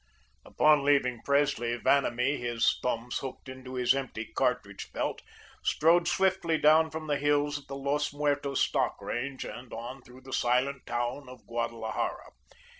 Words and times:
Upon 0.43 0.83
leaving 0.83 1.21
Presley, 1.21 1.77
Vanamee, 1.77 2.37
his 2.37 2.79
thumbs 2.81 3.19
hooked 3.19 3.47
into 3.47 3.75
his 3.75 3.93
empty 3.93 4.25
cartridge 4.33 4.91
belt, 4.93 5.21
strode 5.63 6.07
swiftly 6.07 6.57
down 6.57 6.89
from 6.89 7.05
the 7.05 7.17
hills 7.19 7.59
of 7.59 7.67
the 7.67 7.75
Los 7.75 8.11
Muertos 8.11 8.63
stock 8.63 8.99
range 8.99 9.45
and 9.45 9.71
on 9.71 10.01
through 10.01 10.21
the 10.21 10.33
silent 10.33 10.87
town 10.87 11.29
of 11.29 11.45
Guadalajara. 11.45 12.31